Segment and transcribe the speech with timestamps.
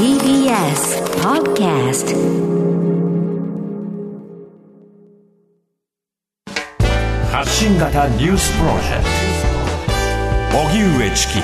[0.00, 2.16] TBS Podcast
[7.30, 9.04] 発信型ニュースプロジェク
[10.48, 11.42] ト荻上チキ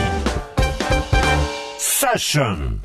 [1.76, 2.82] セッション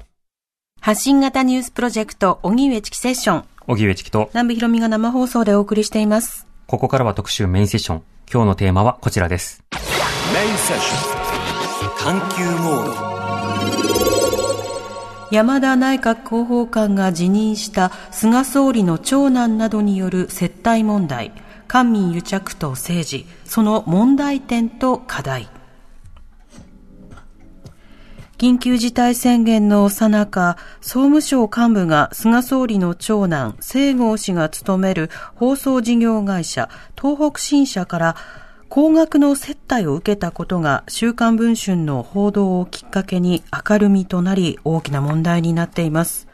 [0.82, 3.46] 発信型ニュースプロジェクト、荻上チキセッション。
[3.68, 6.48] 荻上チキと、南部ひろみが生放送でお送りしています。
[6.68, 8.04] ここからは特集メインセッション。
[8.30, 9.64] 今日のテーマはこちらです。
[9.72, 13.11] メインセッション探求モード
[15.32, 21.32] 山田内閣広報官が辞任した菅総理の長男などによる接待問題、
[21.70, 25.48] 官民癒着と政治、その問題点と課題。
[28.38, 36.68] 緊急事態宣言の最中、総務省幹部が菅総理の長男、西郷氏が勤める放送事業会社、
[37.02, 38.16] 東北新社から
[38.74, 46.30] 高額の接待を受けたことが週刊文春の報道をきっかけに明るみとなり大きな問題になっています。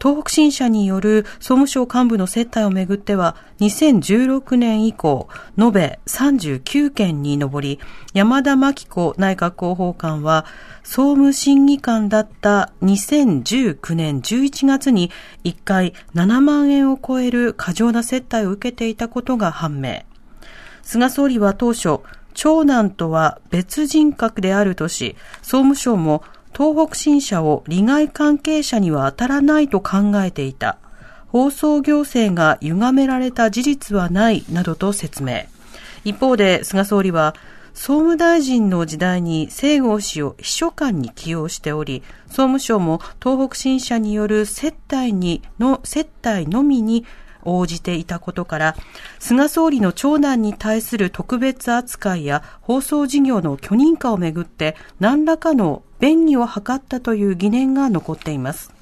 [0.00, 7.78] 東北新社による総務省幹部の接待をめぐっては、2016年以降、延べ39件に上り、
[8.14, 10.46] 山田真紀子内閣広報官は、
[10.82, 15.10] 総務審議官だった2019年11月に
[15.44, 20.04] 1回7万円を超える過剰な接待を受けていたことが判明。
[20.86, 21.98] 菅総理は当初、
[22.32, 26.22] 長男とは別人格であるとし、総務省も
[26.56, 30.78] 東北新社を利害関係者には当たらないと考えていた。
[31.26, 35.46] 放送行政が歪められた事実はないなどと説明。
[36.04, 37.34] 一方で菅総理は、
[37.74, 47.04] 総務大臣の時代に西郷氏を秘書官に起用しており、総務省も東北新社による接待にの、接待のみに
[47.46, 48.76] 応じていたことから、
[49.18, 58.72] 菅総理の長男に対する特別扱いや放送事業の許認可をめぐって何らかの便宜を図ったという疑念が残っています。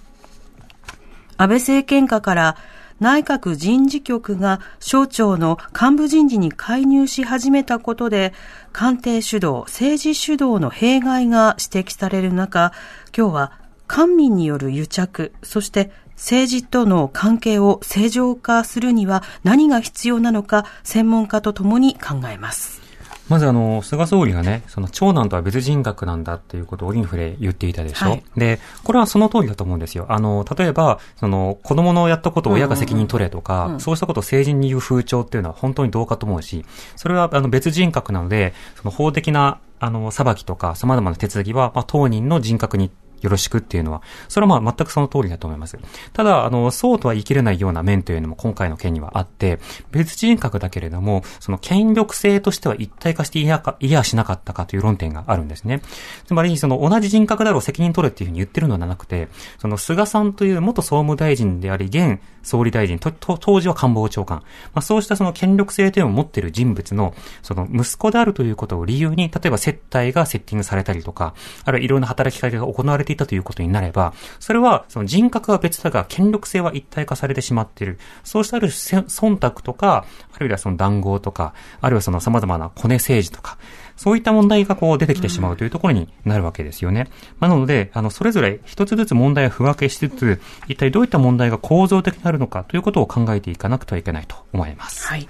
[1.37, 2.57] 安倍政権下から
[3.01, 8.33] 内閣人事局が省庁の幹部人事に介入し始めたことで、
[8.73, 12.73] 官邸主導、政治主導の弊害が指摘される中、
[13.17, 13.53] 今日は
[13.86, 15.91] 官民による癒着、そして
[16.24, 22.80] 政治との関係を正常化するには何が必要なのか、専門家とともに考えます。
[23.29, 30.07] まずあの、菅総理がね、その長男とは別人格なんだっていうことを折に触れ言っていたでしょ、はいで、これはその通りだと思うんですよ。
[30.08, 36.64] あの、例えば、その、子供のやったことを親が責任取れとか、うんうんそうしたことを成人に言う風潮っていうのは本当にどうかと思うし、
[36.96, 42.91] それはあの別人格なので、その法的な、あの、裁きとか様々な手続きは、まあ、当人の人格に
[43.24, 45.79] よろしくっていうのは、それはまあ全くその通りだと思います。
[46.12, 49.58] ただ、あの、そうとは言い切れないような面というのも今回の件にはあって、
[49.90, 55.80] 別人格だけれども、その権力性としては一体化していやか、いやしなかったかという論点があるんですね。
[56.27, 64.38] つまり、その同じ人格だろう責任取れっていうふうに言ってるのではなくて、その菅さんという元総務大臣であり、現総理大臣、とと当時は官房長官。
[64.74, 71.34] まあ、そうしたその権力性というのを持っている人物の、その息子であるということを理由に、例えば接待がセッティングされたりとか、
[71.64, 77.98] あるいはいろんな働きかけが行われていたということになれば、それはその人格は別だが権力性は一体化されてしまっている。
[78.22, 83.58] そうしたある忖度とか、あるいはその談合とか、あるいはその様々なコネ政治とか、
[83.96, 87.08] そういった問題がこう出てきてしまうというところになるわけですよね。
[87.38, 95.06] まあ、なので、あの、それぞれ一つずつ問題を不分けしつつ、一体どういった問題が構造的になるのかということを考えていかなくてはいけないと思います。
[95.06, 95.28] はい。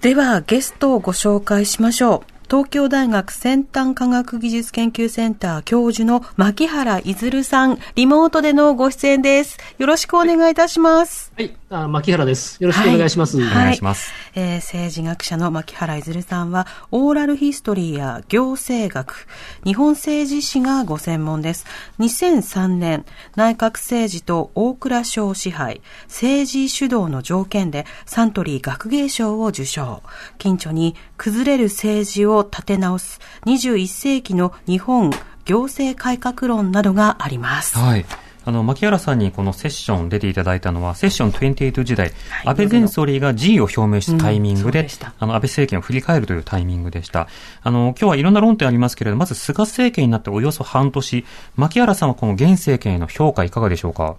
[0.00, 2.34] では、ゲストをご紹介しましょう。
[2.46, 9.58] 東京大学先端科学技術研究センター教授の牧原いずるさん、リモートでのご出演です。
[9.78, 11.32] よろしくお願いいたします。
[11.36, 12.62] はい、あ牧原です。
[12.62, 13.36] よろしくお願いします。
[13.36, 14.12] お願いします。
[14.34, 19.26] えー政治学者の牧原いずるさんは、オーラルヒストリーや行政学、
[19.64, 21.66] 日本政治史がご専門です。
[21.98, 23.04] 2003年、
[23.36, 30.02] 内閣政治と大蔵省支配、政治主導の条件でサントリー学芸賞を受賞。
[30.38, 35.10] 近所に崩れる政治を立て直す21世紀の日本
[35.44, 37.76] 行政改革論などがあります。
[37.76, 38.04] はい。
[38.46, 44.86] あの、牧原さんにこのセッション出ていただいたのは、セッション28時代、はい安倍前総理が辞意を表明したタイミングで、
[45.18, 47.28] あの、安倍政権を振り返るというタイミングでした。
[47.62, 51.24] あの、今日はいろんな論点ありますけれど、まず菅政権になっておよそ半年、
[51.56, 54.16] 牧原さんはこの現政権への評価いかがでしょうか？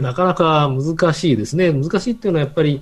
[0.00, 1.72] なかなか難しいですね。
[1.72, 2.80] 難しいっていうのはやっぱり、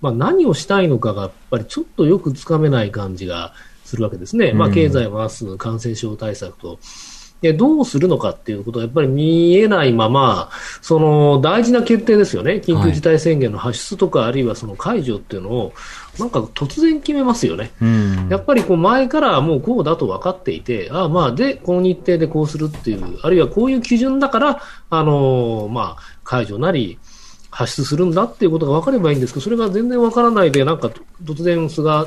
[0.00, 3.52] まあ何をしたいのかがやっぱりちょっとよくつかめない感じが
[3.84, 4.52] するわけですね。
[4.52, 6.78] まあうん経済を回す感染症対策と、
[7.40, 10.50] でどうするのかっていうことがやっぱり見えないまま、
[10.82, 15.72] その大事な決定ですよね、緊急事態宣言の発出とか、あるいはその解除っていうのを、
[16.18, 17.70] なんか突然決めますよね。
[18.28, 26.98] やっぱりこう前からもうこうだと分かっていて、あまあで、この日程でこうするっていう、あるいはこういう基準だから、あのまあ、解除なり、
[27.50, 30.90] 発出するんだっていうことが分かればいいんですけど、それが全然分からないで、なんか
[31.24, 32.04] 突然、菅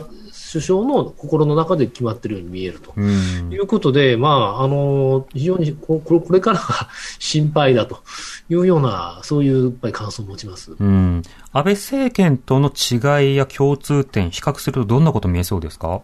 [0.54, 8.04] 首相の心の中で決まってるように見えるということで、まあ、あの非常にここれからが心配だと
[8.50, 16.04] いうような、そういうやっぱり感想を持ちます、うん、安倍政権との違いや共通点、比較するとどんなこと見えそうですか、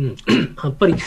[0.00, 0.16] うん、
[0.62, 1.00] やっぱり安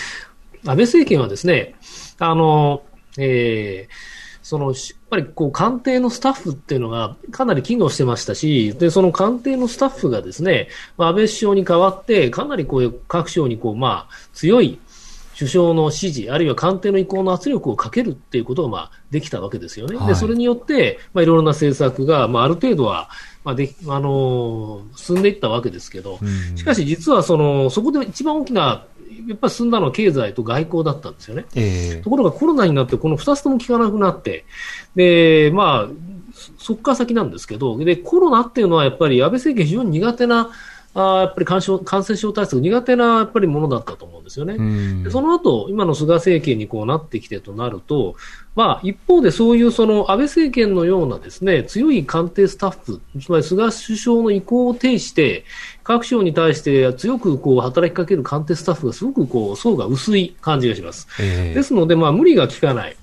[0.64, 1.76] 倍政権はですね、
[2.20, 2.84] あの
[3.18, 4.76] えーその、やっ
[5.10, 14.80] ぱりこう、官邸のスタッフっていうのがかなり機能してましたし、で、その官邸のスタッフがですね、まあ、安倍首相に代わって、かなりこういう各省にこう、まあ、強い
[15.38, 19.96] 首相の指示、あるいは官邸の意向の圧力をかけるっていうことが、まあ、できたわけですよね。
[19.96, 23.10] はい、で、それによって、まあ、いろいろな政策が、まあ、ある程度は、
[23.46, 26.20] まあで、あのー、進んでいったわけですけど、
[26.56, 28.86] しかし実はその、そこで一番大きな
[29.28, 31.46] やっぱり進んだのは経済と外交だったんですよね。
[31.56, 34.46] えー、ところがコロナになって、この2つとも効かなくなって、
[34.96, 35.94] で、まあ、
[36.58, 40.52] そこから先なんですけど、で、コロナっていうのはやっぱり安倍政権非常に苦手な
[40.96, 45.04] あやっぱり感染感染症対策苦手なやっぱりものだったと思うんですよね。
[45.04, 48.16] でその後、今の菅政権にこうなってきてとなると、
[48.56, 55.46] まあ、一方でそういうその安倍政権のようなですね、強い官邸スタッフ、つまり菅首相の意向を呈して、
[55.90, 61.08] 各省に対して強くこう働きかける官邸スタッフがすごくこう層が薄い感じがします。
[61.20, 62.96] えー、ですので、まあ、無理が効かない。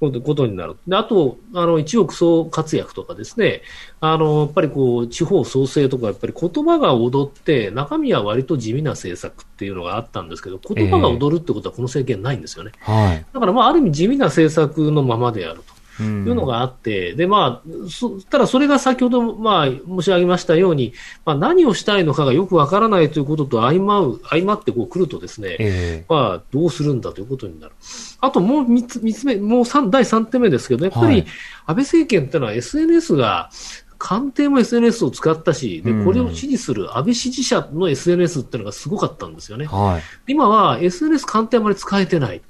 [0.00, 0.76] ことになる。
[0.86, 3.62] で、あと、あの、一億総活躍とかですね、
[4.00, 12.70] あの、やっぱりこう、地方創生とか、やっぱり言葉が踊って、中身は割と地味な政策っていうのがあったんですけど、言葉が踊るってことはこの政権ないんですよね。
[12.82, 15.77] えーはい、だから、まあ、ある意味地味な政策のままであると。
[16.02, 20.92] いうのがあって、で、まあ、そただそれが先ほど、まあ、申し上げましたように、
[21.24, 27.74] まあ、何をしたいのかがよくわからないということと相まう、相まってこう来るとですね、えー、まあ、どうするんだということになる。
[28.20, 31.26] あともう三つ、三つ目、もう三、第3点目ですけど、やっぱり
[31.66, 33.50] 安倍政権っていうのは SNS が、
[33.98, 39.66] 官邸も SNS を使ったし、で、これを支持する安倍支持者の SNS っていうのがすごかったんですよね。
[39.66, 42.40] はい、今は SNS 官邸あまり使えてない。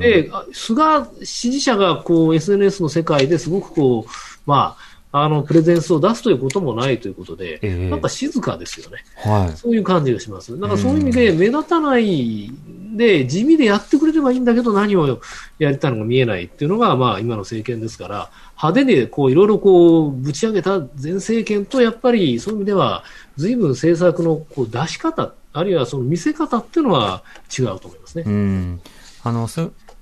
[0.00, 4.10] で、菅支持者がこう SNS の世界ですごくこう、
[4.44, 8.98] まあ、あの、プレゼンスを出すということもないということで、えー、なんか静かですよね。
[9.16, 9.56] はい。
[9.56, 10.58] そういう感じがします。
[10.58, 12.50] だからそういう意味で目立たない
[12.98, 15.20] で、地味でやってくれればいいんだけど何を
[15.58, 18.30] やりたいのか見えないっていうのが、まあ今の政権ですから、
[18.60, 23.04] 派手でこういろいろこうぶち上げた前政権とやっぱりそういう意味では
[23.36, 27.22] 随分政策のこう出し方、あるいはその見せ方っていうのは
[27.56, 28.24] 違うと思いますね。
[28.26, 28.80] うん
[29.24, 29.48] あの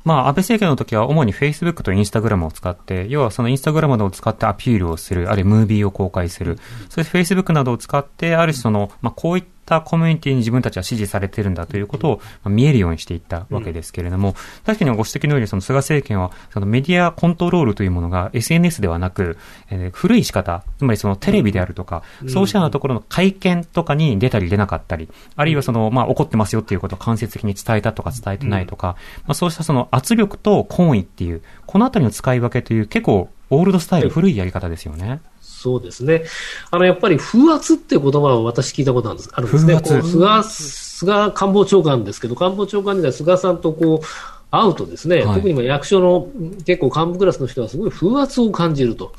[0.05, 6.59] まあ、安倍政権の時は主に Facebook と Instagram を使って、要はその Instagram などを使ってアピールをする、あるいはムービーを公開する、
[6.89, 14.35] そして Facebook などを使って、ある種その、まあ、こういったたコミュニティに自分たちは支持されてるんだということを、まあ、見えるようにしていったわけですけれども、うん、
[14.65, 19.37] 確かにご指摘のように、その菅政権は、そのメディアコントロールというものが SNS ではなく、
[19.71, 28.97] えー、古い仕方、つまりそのテレビであるとか、うん、そうしたようなところの会見とかに出たり出なかったり、あるいはその、まあ、怒ってますよっていうことを間接的に伝えたとか伝えてないとか、
[29.27, 35.21] まあ、そうしたその圧力と根意っていう、このあたりの使い分けという結構オールドスタイル、古いやり方ですよね。
[35.67, 36.23] そうですね。
[36.71, 39.31] あの、やっぱり風圧っていう言葉を私聞いたことあるんです。
[39.33, 39.81] あるんですね。
[39.83, 44.07] 菅、菅官房長官ですけど、官房長官には菅さんとこう、
[44.49, 46.29] 会うとですね、はい、特に役所の
[46.65, 49.12] 結構幹部クラスの人はすごい風圧を感じると、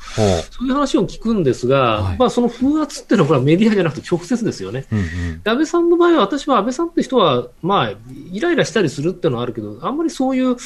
[0.50, 4.86] そういう話を聞くんですが、はい、まあその風圧っていうのはメディアじゃなくて直接ですよね。
[4.90, 5.04] うんうん、
[5.44, 7.92] 安倍さんの場合は、私は安倍さんって人は、まあ、
[8.32, 10.56] イライラしたりするっていうのはあるけど、あんまりそういう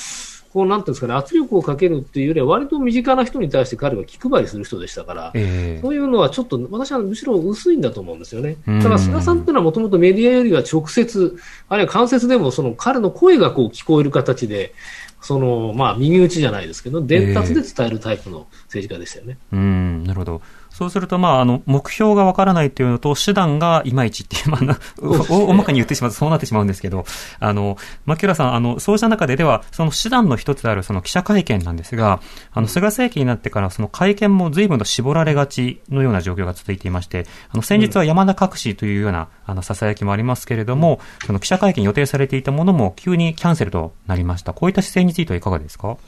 [0.52, 8.56] こう、なんていうんですかね、圧力をかけるっていうよりは、割と身近な人に対して彼は気配りする人でしたから、えー、そういうのはちょっと、私はむしろ薄いんだと思うんですよね。
[8.66, 11.36] だから菅さんっていうのはもともとメディアよりは直接、
[11.68, 14.74] あるいは間接でもその彼の声がこう聞こえる形で、
[15.22, 19.38] その、まあ、耳打ちじゃないですけど、伝達で伝えるタイプの政治家でしたよね。
[19.52, 20.42] えー、うん、なるほど。
[20.74, 24.78] そうすると、まあ、あの、目標がわからないというのと、手段がいまいちっていう、まあ、
[25.30, 27.04] お、おまかに言ってしまうとそうなってしまうんですけど、
[27.40, 27.76] あの、
[28.06, 32.20] 牧浦さん、あの、そうした中で、では、その手段の一つである、その記者会見なんですが、
[32.52, 44.54] あの、菅政権になってから、その会見も随分と絞られがちのような状況が続いていまして、あの、先日は山田隠しというような、あの、囁きもありますけれども、その記者会見予定されていたものも急にキャンセルとなりました。
[44.54, 45.98] こういった姿勢についてはいかがですか？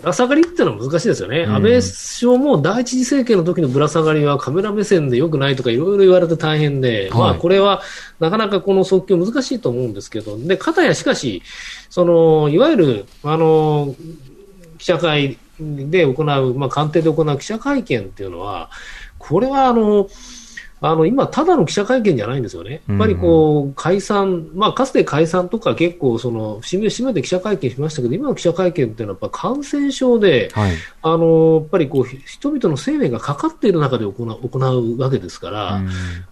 [0.00, 1.44] ぶら下がりっていうのは難しいですよね。
[1.44, 7.82] 安倍首相も第一次政権の時のぶら下がりはカメラ目線で良くないとかいろいろ言われて大変で、はい、まあこれは
[8.20, 11.42] なかなかこの即興難しいと思うんですけど、で、かたやしかし、
[11.90, 13.94] その、いわゆる、あの、
[14.78, 18.70] 記者会で行う、まあ官邸で行う記者会見っていうのは、
[19.18, 20.08] これはあの、
[20.80, 35.82] あの今、ただの記者会見じゃないんですよね、やっぱりこう解散、まあ、かつて解散とか結構その締め、締めて記者会見しましたけど、今の記者会見っていうのは、やっぱ感染症で、はい、あのやっぱりこう人々の生命がかかっている中で行う行うわけですから、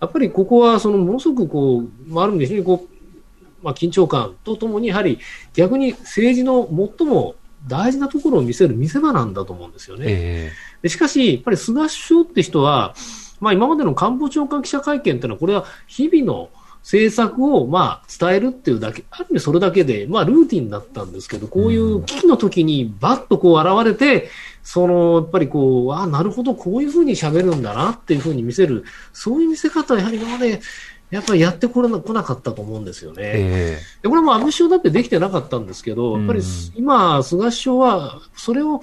[0.00, 5.18] やっぱりここはそのものすごくこう、ある意味、非常にこう、まあ、緊張感とともに、やはり
[5.54, 7.34] 逆に政治の最も
[7.66, 10.04] 大事なところを見せる見せ場なんだと思うんですよね。
[10.06, 12.94] えー、でしかし、やっぱり菅首相って人は、
[13.40, 16.50] まあ、今までの官房長官記者会見というのは、これは日々の
[16.86, 24.30] 政策をまあ伝えるっていうだけ、ある意味それだけで、まあルーティンだったんですけど、こういう危機の時にバッとこう現れて、
[24.62, 30.60] その、やっぱりこう、あなるほど、こういうふうに喋るんだなっていうふうに見せる、そういう見せ方はやはり今まで、
[31.10, 33.16] やっぱりやってこれな来なかったと思うんですよね。
[33.18, 36.42] えー、でこれも安倍首相だってできてなかったんですけど、やっぱり
[36.76, 38.80] 今、菅首相は、それを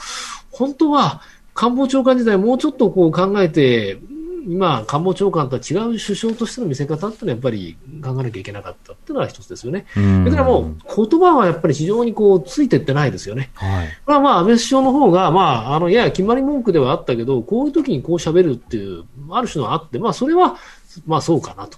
[0.52, 1.22] 本当は
[1.54, 4.00] 官房長官時代もうちょっとこう考えて、
[4.46, 9.86] 今、官房長官とは違う首相としての見せ方っていうのはやっぱり考えなきゃいけなかったっていうのは一つですよね。
[10.26, 13.52] だからもう言葉はやっぱり非常にこうついてってないですよね。
[13.56, 20.58] はい、これはまあ安倍首相の方が、まあ、あの、やや決まり文句ではあったけど、こういう時にこう喋るっていう、ある種のあって、まあそれは、
[21.06, 21.78] まあそうかなと。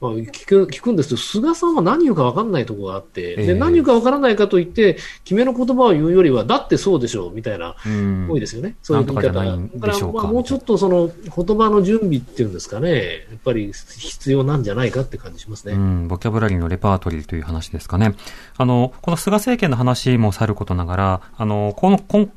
[0.00, 7.76] まあ、聞く聞くんですけど、菅さんは何言うか分かんないところがあって、えー、で何言うか分からないかといって、決めの言葉を言うよりは、だってそうでしょうみたいな、
[8.28, 9.22] 多いですよね、そういう言い方。
[9.22, 15.74] だから、まあ、もうちょっとその言葉の準備っていうんですかね、やっぱり必要なんじゃないかって感じしますね。
[16.08, 18.14] ボキャブラリーのレパートリーという話ですかね。
[18.56, 22.32] あの、この菅政権の話もさることながら、あの、この、今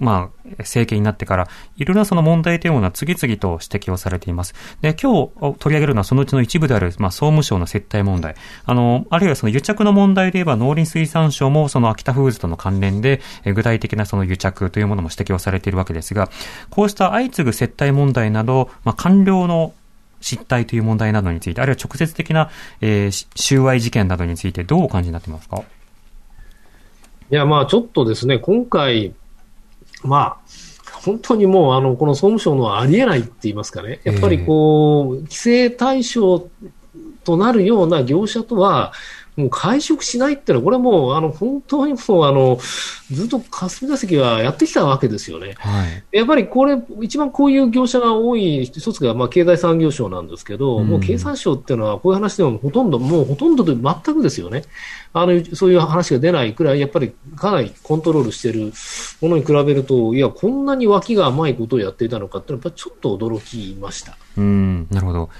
[0.00, 4.54] まあ、政権になってから、いろいろなその問題というものは次々と指摘をされています。
[4.80, 8.34] で、今日取り上げるのはそのうちの一部である、まあ、総務省の接待問題。
[8.64, 16.30] あの、あるいはその癒着の問題で言えば農林水産省もその秋田フーズとの関連で、具体的なその癒着というものも指摘をされているわけですが、
[16.70, 19.74] こうした相次ぐ接待問題など、まあ、官僚の
[20.22, 22.50] 失態という問題などについて、あるいは直接的な、
[22.82, 25.62] えー、収賄事件などについてどうお感じになっていますか？
[27.30, 29.14] いや、まあちょっとですね、今回、
[30.02, 30.36] まあ、
[31.02, 36.48] 本当にもう、あの、この総務省のありえないって言いますかね、やっぱりこう、規制対象
[37.24, 38.92] となるような業者とは、
[39.36, 42.58] もう会食しないってのは、これはもう、あの、本当にもう、あの、
[43.10, 45.54] ずっと霞が関はやってきたわけですよね。
[45.58, 54.64] はい、やっぱりこれ、一番こういう業者が多い一つが、まあ、経済産業省なんですけど、うん、もう経産省っていうのは、こういう話でもほとんど、もうほとんどで全くですよね。
[55.12, 58.72] あの、そういう話が出ないくらい、やっぱりかなりコントロールしている
[59.20, 64.16] ものに比べると、いや、こんなに脇が甘いことをやっていたのかっていうのは、やっぱりちょっと驚きました。
[64.36, 65.30] うん、なるほど。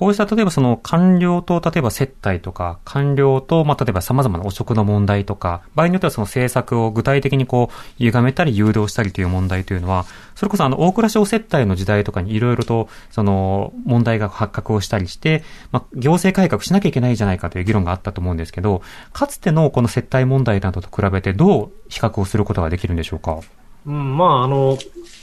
[0.00, 18.80] こうした例えばその官僚と例えば接待とか、官僚とまあ例えば様々な汚職の問題とか、場合によってはその政策を具体的にこう歪めたり誘導したりという問題というのは、それこそあの大蔵省接待の時代とかにいろいろとその問題が発覚をしたりして、まあ行政改革しなきゃいけないじゃないかという議論があったと思うんですけど、
[19.12, 23.40] かつてのこの接待問題などと比べてどう比較をすることができるんでしょうか？
[23.86, 24.78] うん、まあ、あの、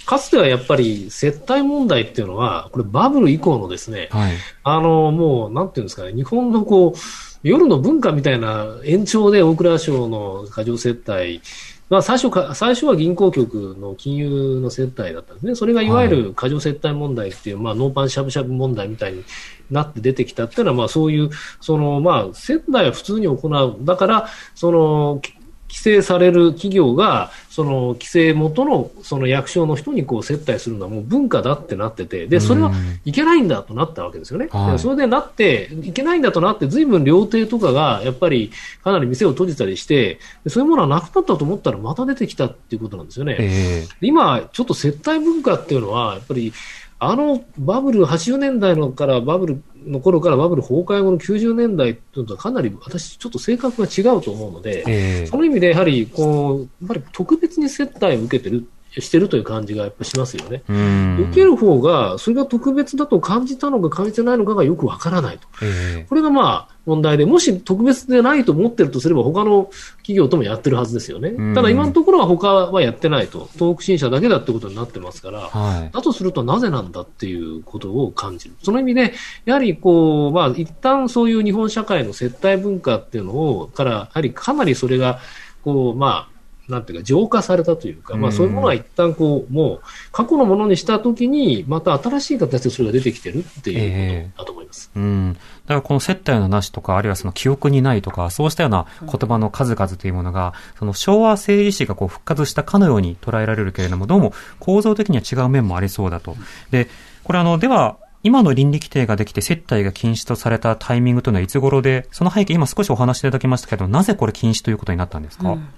[0.06, 4.34] かつてはやっぱり接待問題っていうのは、これバブル以降のですね、はい、
[4.64, 7.00] あの、もう、なんていうんですかね、日本のこう、
[7.44, 11.42] 夜の文化みたいな延長で大蔵省の過剰接待、
[11.90, 15.56] まあ、最初か、最初は銀行局の金融の接待だったんですね。
[15.56, 19.24] それがいわゆる過剰接待問題っていう、はい、まあ、ノーパンしゃぶしゃぶ問題みたいに
[19.72, 21.30] なって出てきたっていうのは、まあ、そういう、
[21.62, 23.86] その、まあ、接待は普通に行う。
[23.86, 25.22] だから、その、
[25.68, 32.72] 規制される企業が、その規制元のその役所の人にこう接待するのはもう文化だってなってて、で、それは
[33.04, 34.48] いけないんだとなったわけですよね。
[34.52, 38.52] はい、それでなって、いけないんだとなって、ずいぶん料亭とかがやっぱり
[38.84, 43.36] かなり店を閉じたりして、そういうものはなくなったと思ったらまた出てきたっていうことなんですよね。
[43.40, 46.54] えー、今、ちょっと接待文化っていうのは、やっぱり、
[47.00, 58.68] あのバブル、80年代のからバブルの頃からバブル崩壊後の90年代というのはかなり私、ちょっと性格が違うと思うので、えー、その意味でやはりこう、やっぱり特別に接待を受けてる
[59.01, 60.63] してるという感じがやっぱしますよね。
[60.68, 65.48] 受ける方が、それが特別だと感じたのか感じてないのかがよくわからないと。
[65.62, 71.32] えー、これがまあ問題で、もし特別でないと思ってるとすれば他の企業ともやってるはずですよね。
[71.54, 73.50] ただ今のところは他はやってないと。
[73.54, 78.56] 東北新社だけだってことになってますから、はい、だとするとなぜなんだっていうことを感じる。
[78.63, 79.13] その意味で、
[79.46, 85.20] やはりこう、まあ一旦そういう日本社会の接待文化っていうのを、から、やはりかなりそれが、
[85.63, 86.37] こう、まあ、
[86.70, 89.82] なんていうか、浄化されたというか、まあそういうものは一旦こう、もう
[90.12, 94.92] 過去のものにしたときに、また新しい形でそれが出てきてるっていうことだと思います。
[94.96, 95.34] えー、うん。
[95.34, 106.36] だからこの接待のなしとか、あるいはその記憶にないとか、そうしたような言葉の数々というものが、その昭和政治史がこう復活したかのように捉えられるけれども、どうも構造的には違う面もありそうだと。
[106.72, 106.90] で、
[107.24, 115.70] これあの、では、今の倫理規定ができて接待が禁止とされたタイミングというのはいつ頃で、その背景、今少しお話しいただきましたけど、なぜこれ禁止ということになったんですか、うん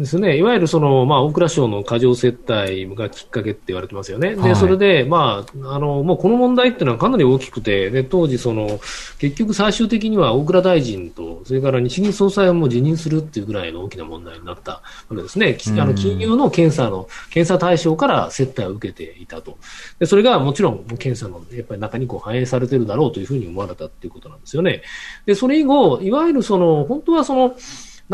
[0.00, 4.34] ですね、いわゆるその、まあ、大蔵省の過剰接待がきっかけって言われてますよね。
[4.34, 8.80] で、それで、まあ、あの、もうこの問題っていうのはかなり大きくて、で、当時その、
[9.20, 15.56] 結局最終的には大蔵大臣と、それから日銀総裁をもう辞任するっていうぐらいの大きな問題になったわけですね。
[15.80, 19.58] あの、金融の検査の、検査対象から接待を受けていたと。
[20.00, 24.82] で、それがもちろん検査の、やっぱり中にこう反映されてるだろうというふうに思われたっていうことなんですよね。
[25.24, 27.54] で、それ以後、いわゆるその、本当はその、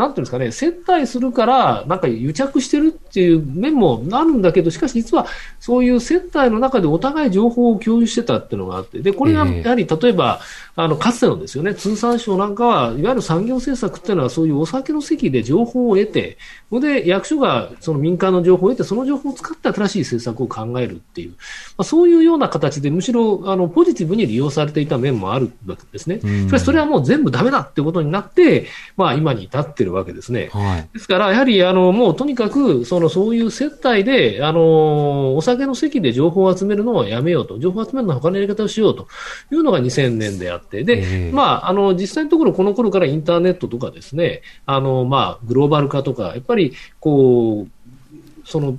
[0.01, 5.27] なんていうんですかね、接待するから、なんか癒着してるっていう面もあるんだけど、しかし実は
[5.59, 10.41] そういう接待の中でお互い情報を共有してたっていうのがあって、で、これがやはり例えば、
[10.75, 16.37] あの、かつてのですよね、通産省なんかは、いわゆる産業政策っていうのはそういうお酒の席で情報を得て、
[16.69, 21.35] それで役所がその民間の情報を得て、その情報を使って新しい政策を考えるっていう、ま
[21.79, 26.21] あ、そういうような形でむしろあのポジティブに利用されていた面もあるわけですね。
[26.21, 30.49] しかしそれはもう全部ダメだってことになって、まあ今に至ってるわけですね。
[30.51, 39.07] はい、ですから、やはりあのもうとにかくそのそういう接待で、あのお酒の席で情報を集めるのはやめようと、情報を集めるのは他のやり方をしようと。
[39.51, 48.77] いうのが2000年であって、で、まあ、あの実際のところこの頃からインターネットとかですね、あのまあグローバル化とか、やっぱりこう、その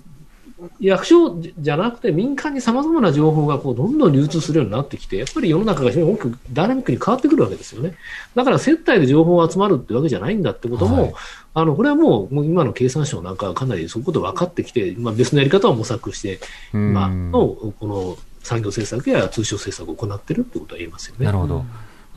[0.81, 7.95] 役所じゃなくて民間にさまざまな情報がこうどんどん流通するようになってきて、やっぱり世の中が非常に大きくダイナミックに変わってくるわけですよね。
[8.35, 11.15] だから接待で情報が集まるってわけじゃないんだってことも、はい、
[11.55, 16.41] あのこれはもうもう今の経産省なんかはかなりそういうこと分かってきて、まあ、別のやり方を模索して、
[16.73, 21.27] 今のこの産業政策や通商政策を行っているってことは言えますよね。
[21.27, 21.65] なるほど。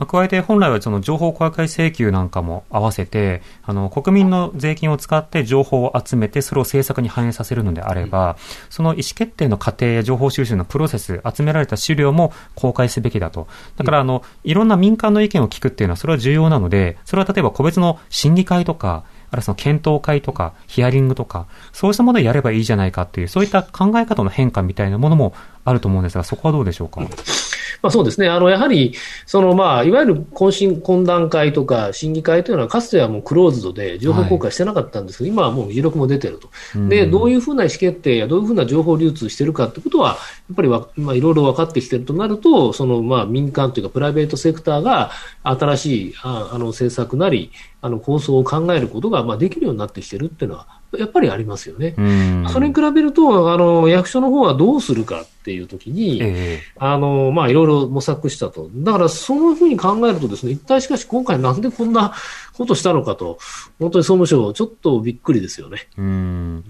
[0.04, 8.36] 加えて本来はその情報公開請求なんかも合わせて、あの、国民の税金を使って情報を集めて、それを政策に反映させるのであれば、
[8.68, 13.48] その意思決定の過程や情報収集のプロセス、集められた資料も公開すべきだと。
[13.76, 25.32] だから、あの、いろんな民間の意見を聞くっていうのは、それは重要なので、それは例えば個別の審議会とか、あるいはその検討会とか、ヒアリングとか、そうしたものをやればいいじゃないかっていう、そういった考え方の変化みたいなものも
[25.64, 27.00] あると思うんですが、そこはどうでしょうか？
[27.82, 28.28] まあ、そうですね。
[28.28, 28.94] あの、やはり、
[29.26, 36.50] その、まあ、いわゆる懇親、懇談会とか審議会というのは、かつてはもうクローズドで情報公開してなかったんですけど、はい、今はもう議録も出てると。
[36.88, 40.14] で、どういうふうな意思決定やどういうふうな情報流通してるかってことは、や
[40.52, 45.10] っぱりわ、まあ、いろいろ分かってきてるとなると、その、まあ、民間というか、プライベートセクターが
[45.42, 47.50] 新しい、ああの、政策なり、
[47.82, 50.66] あの、構想を考えることが、まあ、できるようになってきてるっていうのは、
[50.98, 51.94] やっぱりありますよね。
[52.52, 58.70] それに比べると、あの、役所の方はどうするかっていうときに、えー、あの、まあ、いろいろ模索したと。
[58.72, 62.14] だから、そういうふうに考えるとですね、一体しかし今回なんでこんな
[62.56, 63.38] ことしたのかと、
[63.78, 65.88] 本当に総務省、ちょっとびっくりですよね。
[65.98, 66.64] うん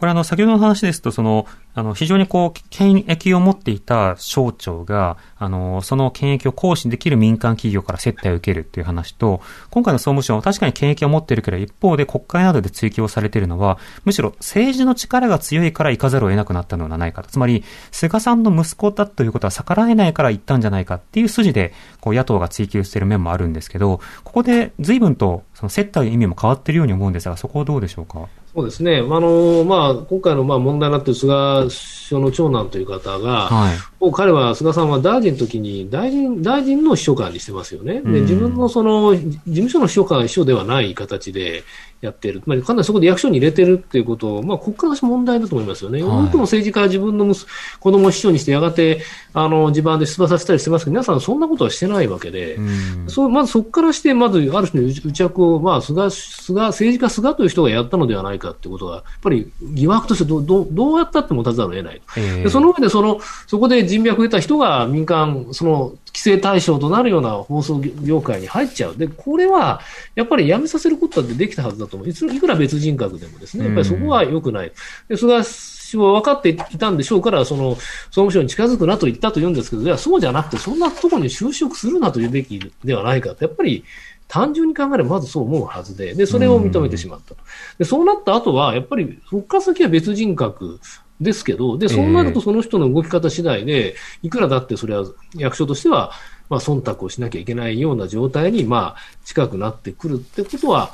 [0.00, 17.28] これあの、先ほどの話ですと、その、あの、非常にこう、権益を持っていた省庁が、あの、その権益を行使できる民間企業から接待を受けるっていう話と、今回の総務省は確かに権益を持っているけど、一方で国会などで追及をされているのは、むしろ政治の力が強いから行かざるを得なくなったのではないかと。
[17.28, 28.26] つまり、菅さんの息子だということは逆らえないから行ったんじゃないかっていう筋で、こう、野党が追及している面もあるんですけど、ここで随分と、その接待の意味も変わっているように思うんですが、そこはどうでしょうか？
[28.52, 41.64] そうですね、あのまあ、今回のまあ問題になっている菅首相の長男という方が、はい、もう彼は菅さんは大臣の時に大臣大臣の秘書官にしてますよね、で自分のその事務所の秘書官、秘書ではない形で
[42.00, 47.34] やっている、つまりかなりそこで役所に入れてるっていうことを、まあ、国家の問題だと思いますよね、はい、多くの政治家は自分の
[47.78, 49.02] 子供を秘書にして、やがて
[49.34, 52.58] あの地盤で出馬させたりしてますけど、皆さん、そんなことはしてないわけで、
[53.06, 69.80] そうまずそこからして、まずある種の癒着を、まあ、菅菅政治家、菅という人がやったのではないかということが、やっぱり疑惑としてどどどうやったって持たざるを得ない、えー、でその上でそのそこで人脈を得た人が民間、その規制対象となるような放送業界に入っちゃう、でこれは
[70.14, 74.72] やっぱりやめさせることだってできたはずだと思う、いいくら別人格でもですね、やっぱりそこは良くない。
[75.08, 83.84] で菅氏は分かっていたんでしょうから、その総務省に近づくなと言ったと言うんですけど、いやそうじゃなくて、そんなところに就職するなと言うべきではないかと、やっぱり
[84.30, 87.34] 単純に考えればまずそう思うはずで、で、それを認めてしまった。
[87.34, 87.40] と。
[87.78, 90.78] で、そうなった後は、やっぱり、そこから先は別人格
[91.20, 95.04] ですけど、で、そうなるとその人の動き方次第で、いくらだってそれは
[95.34, 96.12] 役所としては、
[96.48, 100.92] まあ、忖度をしなきゃいけないような状態に、まあ、近くなってくるってことは、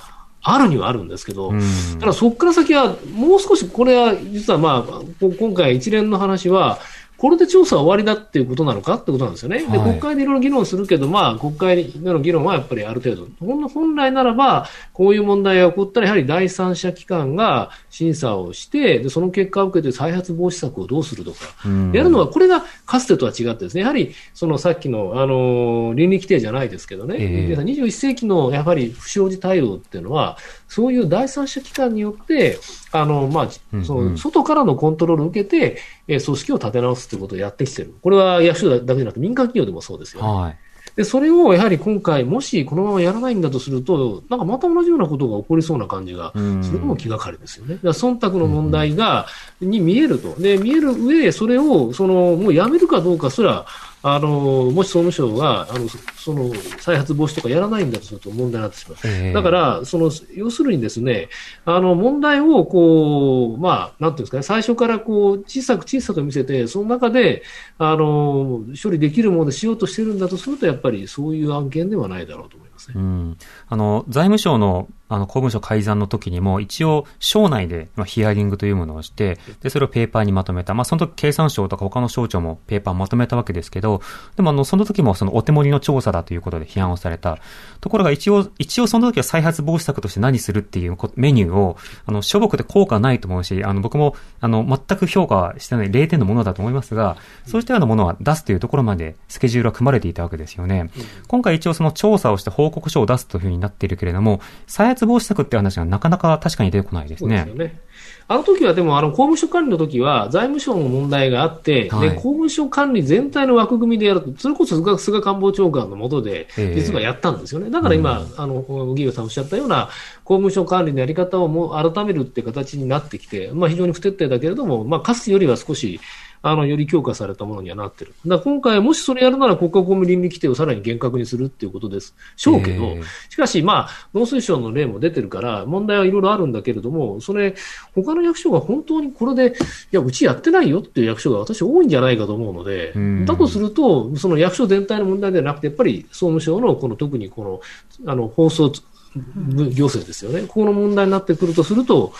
[0.48, 1.60] あるにはあるんですけど、うん。
[1.98, 5.04] ただそこから先は、もう少し、これは実はまあ、こ
[5.38, 6.78] 今回一連の話は、
[7.18, 8.94] これで調査は終わりだっていうことなのか？
[8.94, 9.60] ってことなんですよね。
[9.60, 9.90] で、はい。
[9.90, 13.26] 国会でいろいろ議論するけど、まあ、国会での議論はやっぱりある程度。
[13.40, 21.92] 本来ならば、こういう問題が起こったら、やはり第三者機関が審査をして、で、その結果を受けて再発防止策をどうするとか、うん。
[21.92, 27.54] やるのは、これがかつてとは違ってですね、やはり、そのさっきの、あの、倫理規定じゃないですけどね、ええ。
[27.56, 30.36] 21世紀のやはり不祥事対応っていうのは、
[30.68, 32.58] そういう第三者機関によって、
[32.92, 37.94] あの、まあ、その外からのコントロールを受けて、えー組織を立て直すということをやってきてる。
[38.02, 40.28] これは役所だけじゃなくて民間企業でもそうですよね。
[40.28, 40.58] はい。
[40.96, 47.74] で、それをやはり今回、もしこのままやらないんだとすると、なんかまた同じようなことが起こりそうな感じがうんそれも気がかりですよね。
[47.74, 49.26] だから忖度の問題が、
[49.60, 50.34] に見えると。
[50.40, 53.66] で、見える上、それを、その、もうやめるかどうかすら、
[54.08, 58.98] あの、もし総務省が、あの、そその、再発防止とかやらないんだとすると問題になってしまう。
[59.04, 61.28] ええだから、その、要するにですね、
[61.64, 67.42] あの、問題を、こう、まあ、なんていうんですかね、最初からこう、小さく小さく見せて、その中で、
[67.78, 72.94] あの、処理できるものでしようとしてるんだとすると、やっぱりそういう案件ではないだろうと思いますね。
[72.96, 73.38] うん。
[73.68, 80.74] あの、財務省の、あの、公文書改ざんの時にも、一応、省内で、まあ、ヒアリングというものをして、で、それをペーパーにまとめた。
[80.74, 84.00] まあ、その時、経産省とか他の省庁もペーパーをまとめたわけですけど、
[84.34, 87.38] でも、あの、その時も、その、お手盛りの調査だということで批判をされた。
[87.80, 100.90] ところが、一応、一応その時は再発防止策として何するっていうこメニューを、あの、諸国で効果ないと思うし、あの、僕も、あの、全く評価してない0点のものだと思いますが、そういったようなものは出すというところまで、スケジュールは組まれていたわけですよね。
[101.28, 107.80] 今回一応その調査をして報告書を出すというふうになっているけれども、再発防止策っていう話がなかなか確かに出てこないですね。
[108.28, 117.70] あの時はでも、あの、公務所管理の時は、財務省の問題があって、はいで、公務所管理全体の枠組みでやると、それこそ菅菅官房長官の下で、ええ実はやったんですよね。
[117.70, 119.90] だから今、あの、荻上さんおっしゃったような、
[120.24, 126.00] 公務所管理のやり方をもう改めるって形になってきて、まあ非常に不徹底だけれども、まあかつてよりは少し、
[126.48, 128.14] あの、より強化されたものにはなってる。
[128.24, 132.14] だから今回、もしそれやるなら国家公務倫理規定をさらに厳格にするっていうことです。
[132.36, 137.56] しょうけど、ええしかし、まあ、農水省の例も出てるから、問題はいろいろあるんだけれども、それ、
[137.94, 147.60] 他の役所が本当にこれで、いや、うちやってないよっていう役所が私多いんじゃないかと思うのでうん、だとすると、その役所全体の問題ではなくて、やっぱり総務省のこの特にこ
[148.04, 148.72] の、あの、放送
[149.16, 150.42] 行政ですよね。
[150.42, 152.12] ここの問題になってくるとすると、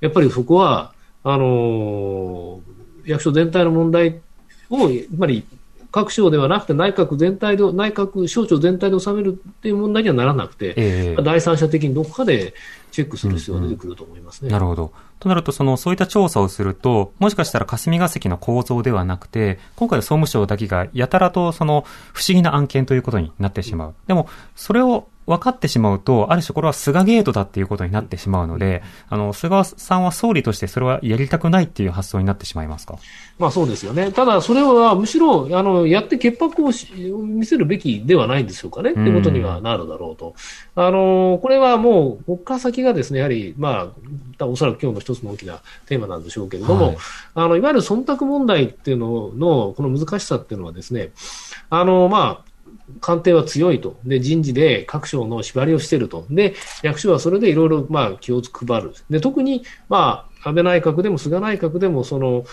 [0.00, 0.92] やっぱりそこは、
[1.24, 4.20] あのー役所全体の問題
[4.70, 5.44] を、やっぱり
[5.92, 12.54] 各省ではなくて内閣全体で、内閣省庁全体で収めるっていう問題にはならなくて、ええ第三者的にどこかで
[12.90, 14.50] チェックする必要が出てくると思いますね。
[14.50, 14.92] なるほど。
[15.20, 23.94] となると、その、そういった調査をすると、もしかしたら霞が関の構造ではなくて、今回の総務省だけがやたらとその、不思議な案件ということになってしまう。
[24.06, 32.98] でも、それを分かってしまうと、ある種これは菅ゲートだっていうことになってしまうので、あの、菅さんは総理としてそれはやりたくないっていう発想になってしまいますか？
[33.38, 34.12] まあそうですよね。
[34.12, 38.92] ただ、それはむしろ、あの、やって潔白をし見せるべきではないんでしょうかね。
[38.92, 40.34] ってことにはなるだろうと。
[40.74, 43.92] あの、これはもう、ここから先がですね、やはり、ま
[44.38, 46.96] あ、おそらく今日の一つの大きなテーマなんでしょうけれども、はい
[47.34, 51.10] あの、いわゆる忖度問題っていうのの、この難しさっていうのはですね、
[51.70, 52.51] あの、まあ、
[53.00, 53.96] 官邸は強いと。
[54.04, 56.26] で、人事で各省の縛りをしていると。
[56.30, 58.94] で、役所はそれでいろいろ、まあ、気を配る。
[59.10, 62.44] で、特に、まあ、安倍内閣でも菅内閣でも、その、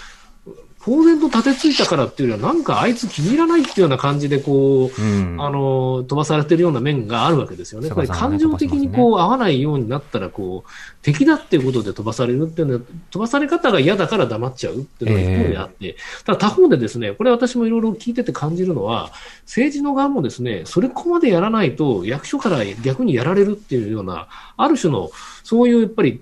[0.90, 5.38] 公然と立てついたからっていうよりは、なんかあいつ気に入らないっていうような感じで、こう、うん。
[5.40, 7.90] あの、飛ばされてるような面があるわけですよね。
[7.90, 10.70] やっぱり感情的にこう、合わないようになったら、こう、
[11.04, 12.80] 敵だっていうことで飛ばされるっていうのは、
[13.12, 19.12] 飛ばされ方が嫌だから黙っちゃうっていうのが一方であって、ただ他方でですね、これ私もいろいろ聞いてて感じるのは、
[19.46, 25.12] 政治の側もですね、それここまでやらないと役所から逆にやられるっていうような、ある種の、
[25.44, 26.20] そういうやっぱり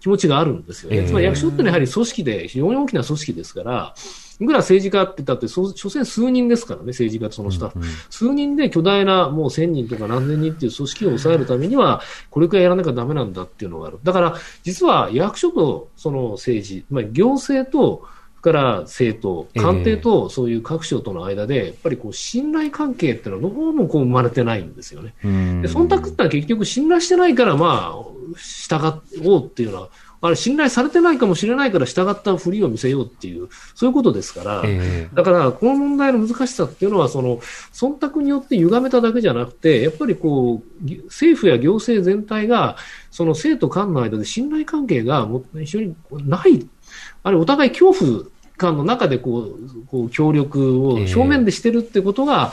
[0.00, 0.98] 気持ちがあるんですよね。
[0.98, 3.94] ええつまり役所ってのはやはり組織で非常に大きな組織ですから、
[4.38, 7.78] いくら政治家って言ったって、そう所詮数人ですからね、政治家とそのスタッフ。
[7.78, 13.98] うん数人で巨大なもう1000人とか何千人っていう組織を抑えるためには、これくらいやらなきゃダメなんだっていうのがある。
[14.02, 18.04] だから、実は役所とその政治、まあ、行政と、
[18.46, 25.14] から政党、ええ官邸とそういう各省との間で、やっぱりこう信頼関係っていうのはどうもこう生まれてないんですよね。
[25.22, 28.04] 忖度ってのは結局信頼してないから、まあ、
[28.36, 29.88] 従おうっていうのは、
[30.20, 35.14] あれ信頼されてないかもしれないから従ったふりを見せようっていう、そういうことですから、ええ。
[35.14, 37.38] だから、この問題の難しさっていうのは、その、
[37.72, 42.76] 忖度によって歪めただけじゃなくて、やっぱりこう、ぎ政府や行政全体が、
[43.10, 45.94] その生徒間の間で信頼関係がもう非常に
[46.26, 46.66] ない、
[47.22, 48.24] あれ、お互い恐怖
[48.56, 52.52] 感の中でこう、こう協力を正面でしてるってことが、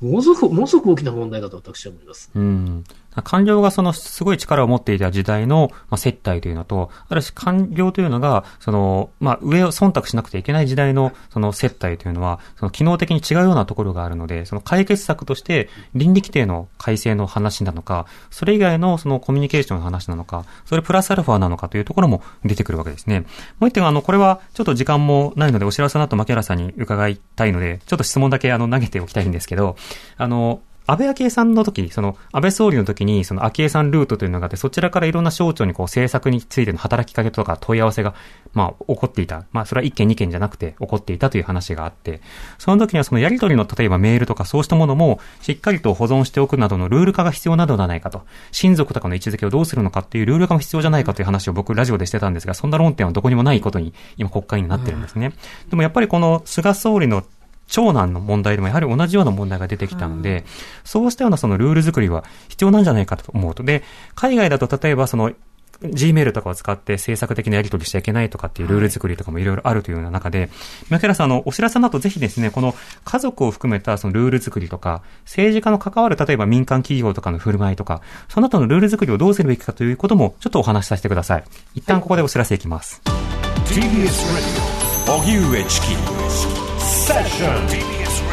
[0.00, 2.30] ものすごく、ものすごく大きな問題だと私は思います。
[2.34, 2.84] うん。
[3.22, 23.20] 官僚がそのすごい力を持っていた時代の、まあ、接待というのと、あるし官僚というのが、その、まあ、上を忖度しなくてはいけない時代のその接待というのは、その機能的に違うようなところがあるので、その解決策として倫理規定の改正の話なのか、それ以外のそのコミュニケーションの話なのか、それプラスアルファなのかというところも出てくるわけですね。
[23.60, 29.76] もう一点はあの、これはちょっと時間もないので、お知らせの後、牧原さんに伺いたいので、ちょっと質問だけあの、投げておきたいんですけど、
[30.16, 38.14] あの、安倍昭恵さんの時に、その、安倍総理の時に、その昭恵さんルートというのがあって、そちらからいろんな省庁にこう政策についての働きかけとか問い合わせが、
[38.52, 39.46] まあ、起こっていた。
[39.52, 42.20] まあ、それは一件二件じゃなくて起こっていたという話があって、
[42.58, 48.22] その時にはそのやりとりの、例えばメールとかそうしたものも、しっかりと保存しておくなどのルール化が必要なのではないかと。
[48.52, 55.32] 親族とかの位置づけをどうするのかっていうルール化も必要じゃないかという話を僕、ラジオでしてたんですが、そんな論点はどこにもないことに、今国会になってるんですね。
[55.70, 57.24] でもやっぱりこの菅総理の
[57.66, 60.44] 長男の問題でもやはり同じような問題が出てきたので、うん、
[60.84, 63.62] そうしたようなそのルール作りは必要なんじゃないかと思うと。
[63.62, 63.82] で、
[64.14, 65.32] 海外だと例えばその、
[65.82, 70.50] Gmail とかを使って政策的なやり取りしちゃいけないとかっていうルール作りとかもいろいろあるというような中で、
[70.88, 72.74] 宮寺さん、あの、お知らせの後ぜひですね、この
[73.04, 81.44] 家族を含めたそのルール作りとか、政治家の関わる例えば民間企業とかの振る舞いとか、その後のルール作りをどうするべきかということもちょっとお話しさせてください。
[81.74, 83.02] 一旦ここでお知らせいきます。
[83.66, 83.82] TBS
[86.46, 86.63] Radio
[87.06, 87.20] 荻上
[87.68, 88.24] チキセッシ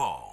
[0.00, 0.25] ョン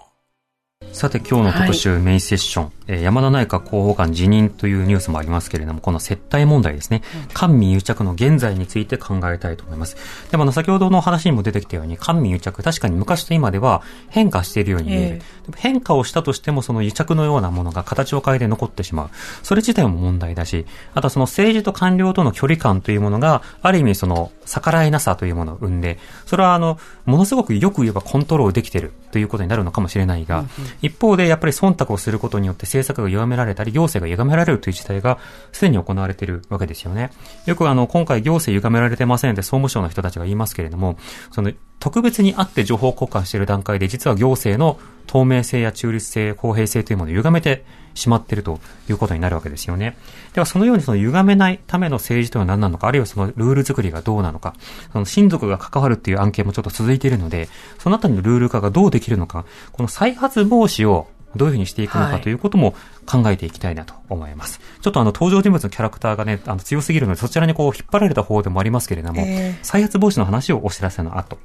[0.91, 7.01] さて今日の特集、メインセッション、えー、山田内閣広報官辞任というニュースもありますけれども、この接待問題ですね、
[7.33, 9.95] 官民癒着の現在について考えたいと思います。
[10.31, 15.21] でも、先ほどの話にも出てきたように、官民癒着、確かに昔と今では変化しているように見える。
[15.47, 19.09] えー、変化をしたとしても、その癒着のようなものが形を変えて残ってしまう。
[19.41, 30.49] それ自体も問題だし、あとはその政治と官僚との距離感というものが、ある意味その逆らえなさというものを生んで、それはあの、ものすごくよく言えばコントロールできているということになるのかもしれないが、うんうん、
[30.81, 35.19] 一方でやっぱり忖度をすることによって政策が弱められたり、行政が歪められるという事態が
[35.51, 37.11] すでに行われているわけですよね。
[37.45, 40.97] よくあの、今回行政歪められてませんって総務省の人たちが言いますけれども、
[41.31, 49.97] その、特別にあって情報交換している段階で、実は行政の透明性や中立性、公平性というものを歪めてしまっているということになるわけですよね。
[50.33, 54.55] では、そのようにその歪めないための政治というのは何なのか、あるいはそのルール作りがどうなのか、
[54.91, 62.75] その親族が関わるっていう案件もちょっと続いているので、そのあたりのルール化がどうできるのか、この再発防止をどういうふうにしていくのかということも
[63.05, 64.59] 考えていきたいなと思います。
[64.59, 71.37] はい、ちょっとあの登場人物のキャラクターがね、あの強すぎるので、そちらにこう引っ張られた方でもありますけれども、えー、再発防止の話をお知らせの後。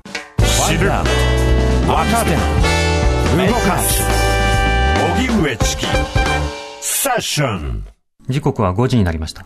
[0.67, 1.05] 知る、若
[2.25, 2.33] 手、
[3.47, 4.28] 動かす、
[5.19, 5.87] 荻上チキ、
[6.81, 7.85] セッション。
[8.29, 9.45] 時刻は5時になりました。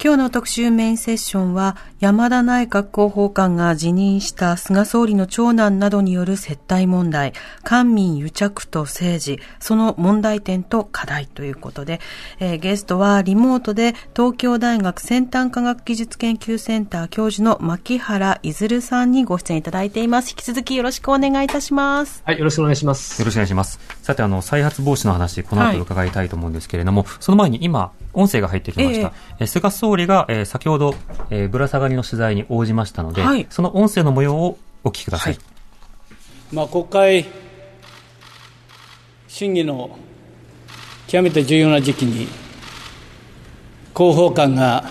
[0.00, 7.32] 今日の特集メインセッションは、山田内閣広報官が辞任した菅総理の長男などによる接待問題、
[7.64, 12.00] 官民癒着と政治、その問題点と課題ということで、
[12.38, 20.30] えー、ゲストはリモートで東京大学先端科学技術研究センター教授の牧原いずるさんにご出演いただいています。
[20.30, 22.22] 引き続きよろしくお願いいたします。
[22.24, 23.20] はい、よろしくお願いします。
[23.20, 23.80] よろしくお願いします。
[24.02, 29.12] さて、あの、再発防止の話、この後伺いたいと思うんですけれども、はい、その前に今、音声が入ってきました。
[29.38, 30.94] えー、菅総理が、えー、先ほど、
[31.30, 35.34] えー、ぶら下がりの取材に応じましたので、はい、その音声の模様をお聞きください。
[35.34, 35.42] はい、
[36.54, 37.26] まあ、国会
[39.28, 39.96] 審議の
[41.06, 42.26] 極めて重要な時期に、
[43.96, 44.84] 広報官が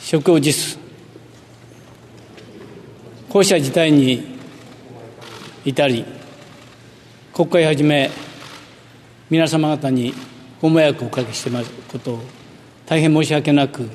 [0.00, 0.78] 職を辞す、
[3.28, 4.38] こうした事態に
[5.64, 6.04] 至り、
[7.34, 8.10] 国会はじめ、
[9.28, 10.14] 皆様方に
[10.60, 12.20] ご迷惑をおかけしてますことを
[12.86, 13.88] 大変申し訳なく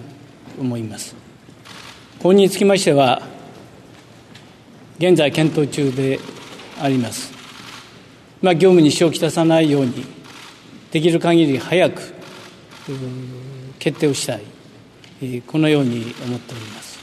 [0.59, 1.15] 思います。
[2.21, 3.21] 後任につきましては、
[4.99, 6.19] 現在検討中で
[6.79, 7.33] あります。
[8.41, 10.05] まあ、業務に支障をきたさないように、
[10.91, 12.13] できる限り早く
[13.79, 16.99] 決定をしたい、このように思っております。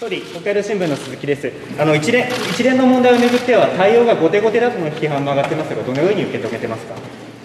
[0.00, 1.52] 総理、北海道新聞の鈴木です。
[1.78, 6.94] あの一連一連の問題をめぐっては、対応が後手後手だとの批判も上がってますが、どのように受け止めてますか？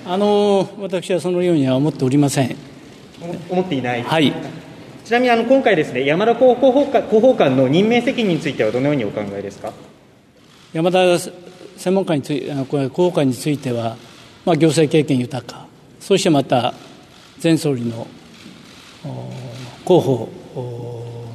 [0.06, 2.56] あの私はそのようには思っておりません。
[3.50, 4.04] 思っていない。
[4.04, 4.34] はい。
[5.06, 9.74] ちなみにあの今回ですね、山田広報官広報官の任命責任についてはどのようにお考えですか？
[10.74, 13.98] 山田専門家について、広報官については、
[14.46, 15.68] まあ行政経験豊か、
[16.00, 16.74] そしてまた
[17.44, 18.08] 前総理の
[19.84, 20.30] 広報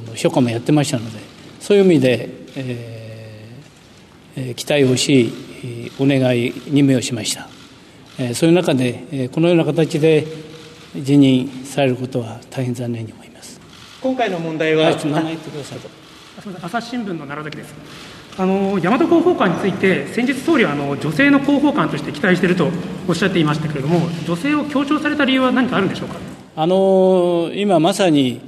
[0.07, 1.19] の秘書官もやってましたので、
[1.59, 5.31] そういう意味で、えー、期待をし、
[5.99, 7.47] お願い、任命をしました。
[8.33, 10.25] そういう中で、このような形で
[10.95, 13.59] 辞任されることは大変残念に思います。
[14.01, 15.79] 今回の問題は、はい、名前言ってください。
[16.61, 17.75] 朝日新聞の奈良崎です。
[18.39, 22.69] あの大和広報官について、先日、総理はあの女性の広報官として期待していると
[23.07, 26.15] おっしゃっていましたけれども、女性を強調された理由は何かあるんでしょうか？
[26.55, 28.39] あの今まさに、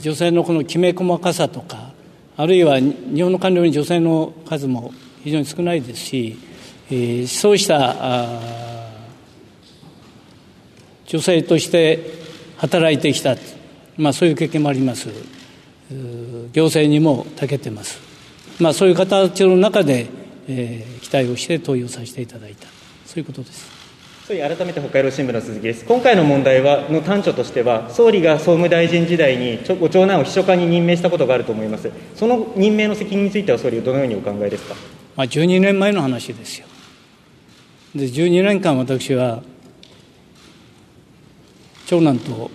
[0.00, 1.92] 女性のこのきめ細かさとか、
[2.36, 4.92] あるいは日本の官僚に女性の数も
[5.24, 6.38] 非常に少ないですし、
[7.26, 7.96] そうした
[11.06, 12.00] 女性として
[12.56, 13.36] 働いてきた、
[13.96, 15.08] まあ、そういう経験もあります。
[16.52, 18.00] 行政にも長けてます。
[18.58, 20.06] まあ、そういう形の中で、
[20.48, 22.66] えー、期待をして投与させていただいた、
[23.06, 23.70] そういうことです。
[24.26, 25.84] 総理、改めて北海道新聞の鈴木です。
[25.86, 31.90] 今回の問題はの端緒としては、総理が総務大臣時代にご長男を秘書官に任命したことがあると思います。
[32.14, 34.74] その任命の責任については、総理、どのようにお考えですか？
[35.16, 36.66] まあ、12年前の話ですよ。
[37.94, 39.42] で、12年間、私は、
[41.86, 42.50] 長男と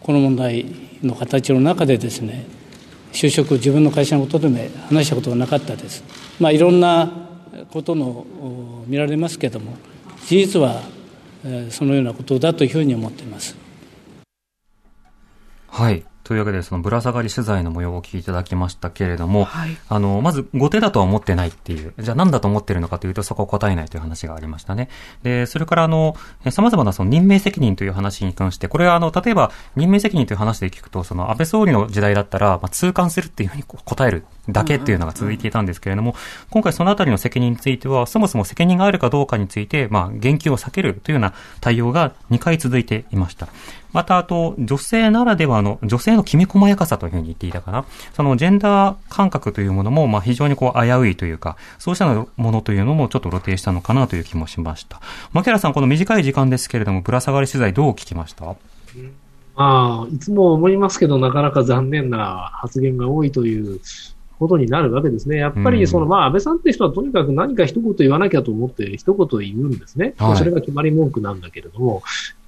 [0.00, 0.66] この問題
[1.02, 2.46] の形の中でですね、
[3.12, 4.58] 就職、自分の会社のことでも
[4.88, 6.02] 話したことがなかったです。
[6.40, 7.10] まあ、いろんな
[7.70, 8.26] ことの
[8.86, 9.76] 見られますけれども、
[10.26, 10.82] 事実は
[11.70, 13.56] そのようなことだというふうに思っています。
[15.68, 16.04] はい。
[16.26, 24.88] というわけで、そのぶら下がり取材の模様をお聞きいただきましたけれども、はい、あの、まず、後手だとは思ってないっていう、じゃあ何だと思ってるのかというと、そこを答えないという話がありましたね。
[25.22, 26.16] で、それから、あの、
[26.50, 36.16] 様々なその任命責任という話に関して、これは、あの、例えば、任命責任という話で聞くと、その、安倍総理の時代だったら、まあ、痛感するっていうふうに答えるだけっていうのが続いていたんですけれども、
[36.50, 43.46] 今回そのあたりの責任については、そもそも責任があるかどうかについて、まあ、言及を避けるというような対応が2回続いていました。
[43.96, 47.86] また、あと、女性ならではの、女性のきめ細やかさというふうに言っていたかな。
[48.12, 55.00] そのジェンダー感覚というものも、まあ、非常にこう、危ういというか、そうしたものというのもちょっと露呈したのかなという気もしました。
[55.32, 58.50] 牧原さん、この短い時間ですけれども、ぶら下がり取材どう聞きました？
[58.50, 58.56] あ
[59.56, 63.80] あ、いつも思いますけど、なかなか残念な発言が多いという
[64.38, 65.36] ことになるわけですね。
[65.36, 70.14] やっぱり、その、まあ、安倍さんって人はとにかく何か一言言わなきゃと思って一言言うんですね。
[70.18, 72.02] はい、それが決まり文句なんだけれども、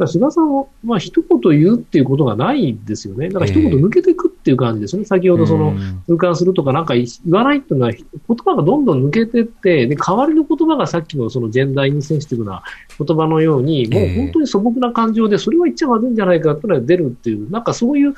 [0.06, 3.28] 菅さんは、まあ、一言言うっていうことがないんですよね。
[3.28, 5.02] だから一言抜けていくっていう感じですね。
[5.02, 5.74] えー、先ほどその、
[6.06, 8.06] 通関するとかなんか言わないっていうのは、言
[8.44, 12.62] 葉がどんどん抜けてって、で、代わりの言葉がさっきのそのジェンダーインセンシティブな
[12.98, 18.14] 言葉のように、もう本当に素朴な感情で、それは言っちゃまずいんじゃないかっていうのが出るっていう、なんかそういう、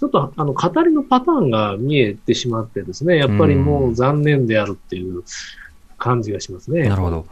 [0.00, 5.24] ちょっとあの語りのパターンが見えてしまってですね、やっぱりもう残念であるっていう
[5.98, 6.88] 感じがしますね。
[6.88, 7.26] なるほど。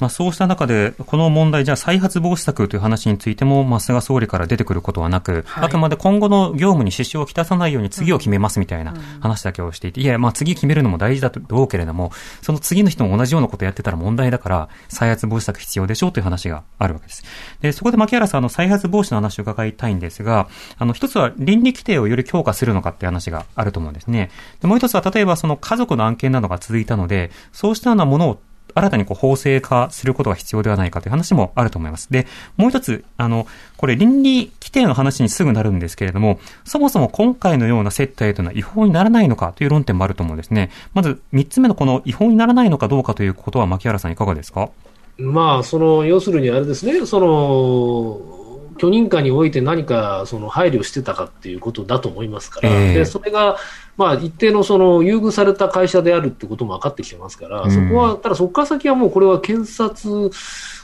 [0.00, 17.24] まあ、そうした中で、この問題、じゃあ再発防止策という話についても、まあ、菅総理から出てくることはなく、はい、あくまで今後の業務に支障をきたさないように次を決めますみたいな話だけをしていて、いや、まあ、次決めるのも大事だと思うけれども、その次の人も同じようなことをやってたら問題だから、再発防止策必要でしょうという話があるわけです。
[17.60, 24.30] で、そこで牧原さん、あの、再発防止の話を伺いたいんですが、あの、一つは倫理規定をより強化するのかっていう話があると思うんですね。
[24.60, 28.40] で、もう一つは、例えばその家族の案件などが続いたので、そうしたようなものを
[28.74, 32.08] 新たにこう法制化することが必要ではないかという話もあると思います。
[32.10, 40.70] で、もう一つ、あの、これ倫理規定の話にすぐなるんですけれども、そもそも今回のような接待というのは違法にならないのかという論点もあると思うんですね。
[40.92, 44.70] まず、三つ目のこの違法にならないのかどうかということは、牧原さんいかがですか？
[45.16, 48.43] まあ、その、要するにあれですね、その、
[48.78, 53.56] 許認可において何かその配慮してたかっていうことだと思いますから、えー、でそれが
[53.96, 60.30] まあ、一定のその優遇された会社であるってことも分かってきてますから、うん、そこは、ただそこから先はもうこれは検察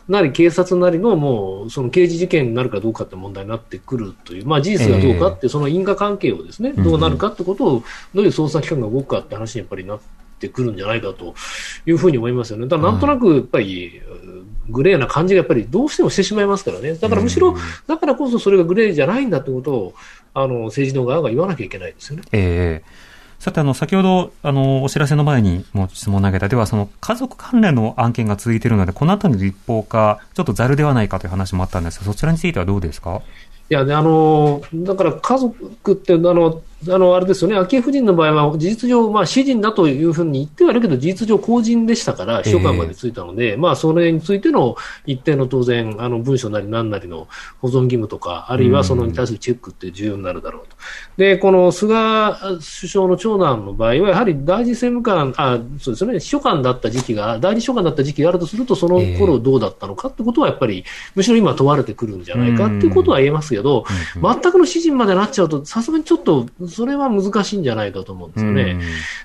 [0.08, 10.00] なり警察なりのもうその刑事事件になるかどうかって問題になってくるという、まあ、事実がどうかって、その因果関係をですね、どうなるかってことを、どういう捜査機関が動くかって話にやっぱりなっ
[10.38, 11.34] てくるんじゃないかと
[11.86, 12.68] いうふうに思いますよね。
[12.68, 14.00] だからなんとなくやっぱり、
[14.70, 16.94] グレーな感じがやっぱりどうしてもしてしまいますからね。
[16.94, 17.56] だからむしろ、
[17.86, 19.94] だからこそそれがグレーじゃないんだってことを、
[20.34, 22.22] あの、政治の側が言わなきゃいけないですよね。
[22.32, 33.22] ええーさて、あの、先ほど、あの、お知らせの前にも質問を投げた、では、その、家族関連の案件が続いているので、このあたりの立法化、ちょっとざるではないかという話もあったんですが、そちらについてはどうですか？
[33.70, 47.28] いや、ね、あの、だから家族って、あの、あの、あれですよね、昭恵夫人の場合は、事実上、まあ、私人だというふうに言ってはいるけど、事実上公人でしたから、秘書官までついたので、えー、まあ、それについての一定の当然、あの、文書なり何なりの
[47.60, 50.76] 保存義務とか、あるいはそのに対するチェックって重要になるだろうと。
[51.18, 51.94] で、この菅
[52.60, 68.78] 首相の長男の場合は、やはり大臣政務官、あ、そうですね、秘書官だった時期が、代理秘書官だった時期があるとすると、その頃どうだったのかってことは、やっぱり、むしろ今問われてくるんじゃないかっていうことは言えますけど、全くの私人までなっちゃうと、さすがにちょっと、それは難しいんじゃないかと思うんですよね。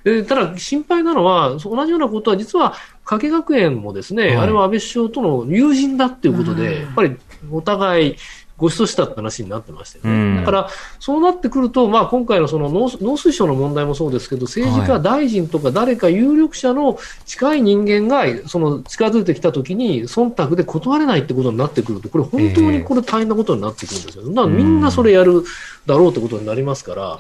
[0.04, 7.16] でただ、心配なのは、同じようなことは実は、加計学園もですね、はい、あれは安倍首相との友人だっていうことで、やっぱり
[7.52, 8.16] お互い、
[8.58, 10.38] ご馳走したって話になってましたよね。
[10.38, 24.24] だから、そうなってくると、まあ、今回のその農農水省の問題もそうですけど、政治家、大臣とか誰か有力者の近い人間が、その近づいてきたときに、忖度で断れないってことになってくると、これ、本当にこれ大変なことになってくるんですよ。
[24.30, 25.44] だからみんなそれやる
[25.86, 27.18] だろうってことになりますから、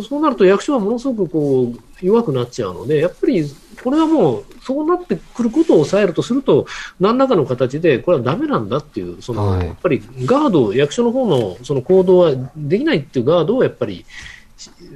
[0.00, 3.44] そうなると役所はものすごくこう弱くなっちゃうので、やっぱり
[3.82, 6.66] これはもう、そうなってくることを抑えるとすると、
[7.00, 14.04] 何らかの形で、これはだめなんだっていう、その、はい、やっぱりガード、役所の方のその行動はできないっていうガードをやっぱり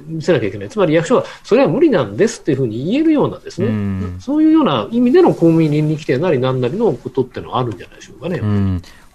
[0.07, 0.69] 見せなきゃいけない。
[0.69, 3.69] つまり役所は、それは無理なんですっていうふうに言えるようなですね、う
[4.21, 8.41] そういうような意味での公務員倫理規定なり何なりのことっていうのはあるんじゃないでしょうかね。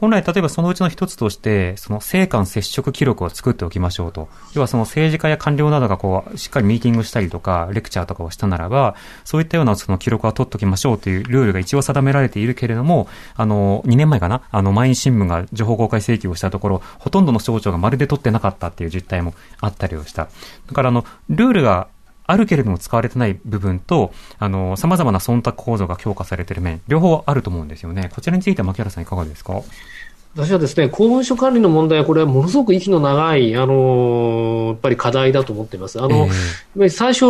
[0.00, 4.28] 本来、例えばそのうちの一つとして、その政官接触記録を作っておきましょうと。
[4.54, 8.94] 要はその政治家や官僚などがこう、しっかりミーティングしたりとか、レクチャーとかをしたならば、
[9.24, 20.28] そういったようなその記録は取っておきましょうというルールが一応定められているけれども、あの、2年前かな、あの、毎日新聞が情報公開請求をしたところ、ほとんどの省庁がまるで取ってなかったっていう実態もあったりをした。
[20.68, 21.88] だからあの、ルールが
[22.28, 28.10] あるけれども使われてない部分と、あの、様々な忖度構造が強化されている面、両方あると思うんですよね。
[28.14, 29.62] こちらについては牧原さんいかがですか？
[30.36, 36.00] 私はですね、公文書管理の問題は、これはものすごく息の長い、あのやっぱり課題だと思っています。
[36.00, 36.28] あの、
[36.76, 37.24] えー、最初、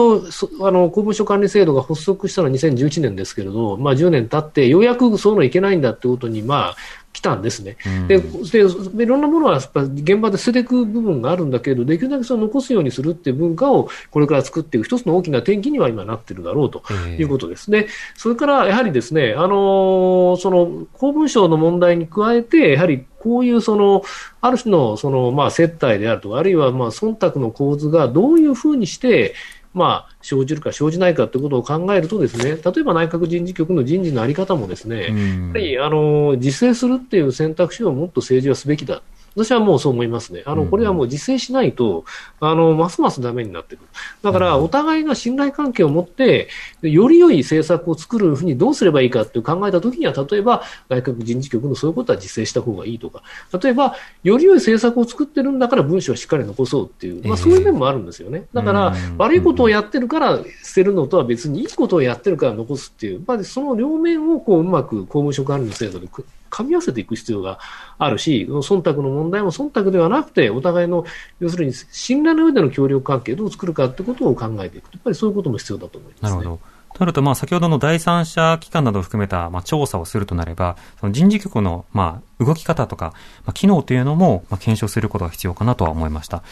[0.66, 6.76] あの、公文書管理制度が発足したのは2011年ですけれど、まあ10年経って、ようやくそういうのいけないんだってことに、まあ、
[7.12, 7.76] 来たんですね。
[8.06, 16.82] ででいろんなものはやっぱ現場で捨てていく部分があるんだけれど、できるだけその残すようにするっていう文化をこれから作っていく一つの大きな転機には今なってるだろうと
[17.18, 17.70] いうことです。
[17.70, 24.02] で、それからやはりですね、あのその公文書の問題に加えて、やはりこういうその、
[24.40, 29.34] ある種のその、まあ、接待であるとか、あるいはまあ忖度の構図がどういうふうにして、
[29.78, 35.08] まあ、生じるか生じないかということを考えるとですね、例えば内閣人事局の人事の在り方もですね、や
[35.50, 39.00] っぱりあの自制するっていう選択肢をもっと政治はすべきだ。
[39.44, 40.42] 私はもうそう思いますね。
[40.46, 42.04] あの、これはもう自制しないと、
[42.40, 43.86] あの、ますますダメになってくる。
[44.22, 46.48] だから、お互いが信頼関係を持って、
[46.82, 53.22] より良い政策を作るふうにどうすればいいかって考えたときには、例えば、内閣人事局のそういうことは自制した方がいいとか、
[53.62, 58.46] 例えば、より良い政策を作ってるんだから文章をしっかり残そうっていう、まあそういう面もあるんですよね。
[58.52, 66.08] だから、悪いことをやってるから捨てるのとは別に、いいことをやってるから残すっていう、まあその両面をこう、うまく公務所管理の制度で
[66.50, 67.58] 噛み合わせていく必要が
[67.98, 71.04] あるし、忖度の問題も忖度ではなくて、お互いの、
[71.40, 74.84] 要するに信頼の上での協力関係をどう作るかってことを考えていく。
[74.92, 76.78] やっぱりそういうことも必要だと思います、ね、なるほど。
[76.98, 83.12] となると、まあ、先ほどの第三者機関などを含めた、まあ、調査をするとなれば、その人事局の、まあ、動き方とか、
[83.44, 86.42] まあ、機能というのも、まあ、検証することが必要かなとは思いました。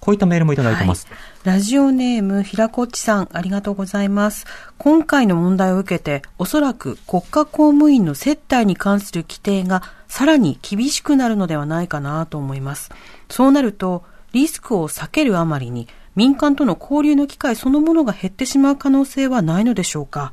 [0.00, 1.06] こういったメールもいただいてます。
[1.08, 4.46] はい、ラジオネーム、平子っちさん、ありがとうございます。
[4.78, 12.90] 今回の問題を受けて、おそらく国家公務員の接待に関する規定がさらに厳しくなるのではないかなと思います。
[13.28, 15.86] そうなると、リスクを避けるあまりに、
[16.16, 20.32] 民間との交流の機会そのものが減ってしまう可能性はないのでしょうか。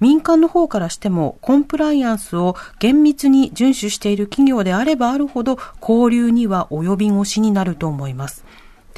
[0.00, 8.44] 民間の方からしてもコンプライアンスを厳密に遵守している企業であればあるほど交流には及び腰になると思います。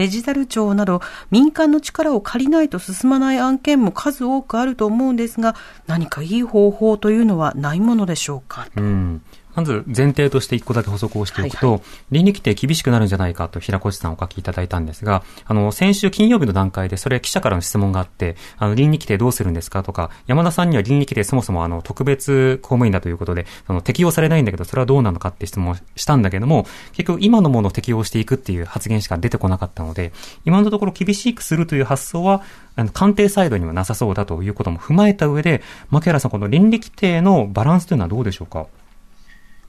[0.01, 5.55] デジタル庁など民間の力を借りないと進まない案件も数多くあると思うんですが、
[5.87, 8.67] 何かいい方法というのはないものでしょうか？
[8.77, 9.23] うん
[9.61, 11.83] まず前提として一個だけ補足をしておくと、はいはい、
[12.13, 30.13] 倫理規定厳しくなるんじゃないかと平越さんお書きいただいたんですが、あの、先週金曜日の段階でそれ記者からの質問があって、あの、倫理規定どうするんですかとか、山田さんには倫理規定そもそもあの、特別公務員だということで、その、適用されないんだけど、それはどうなのかって質問したんだけども、結局今のものを適用していくっていう発言しか出てこなかったので、
[30.47, 32.43] 今のところ厳しくするという発想は、
[32.77, 38.67] あの、官邸サイドにはなさそうだということも踏まえた上で、牧原さん、この倫理規定のバランスというのはどうでしょうか？